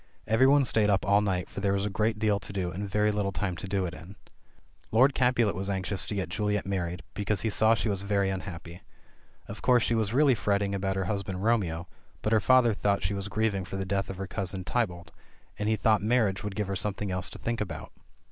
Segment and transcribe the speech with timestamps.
[0.25, 2.89] Every one stayed up all night, for there was a great deal to do, and
[2.89, 4.15] very little time to do it in.
[4.91, 8.81] Lord Capulet was anxious to get Juliet married, because he saw she was very unhappy.
[9.47, 11.87] Of course she was really fretting about her husband Romeo,
[12.23, 15.75] but her father thought she was grieving for the death of her cousin Tybalt,'^nd he
[15.75, 17.91] thought marriage would give her something else to think about.